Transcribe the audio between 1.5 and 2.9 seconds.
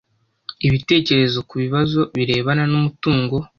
bibazo birebana n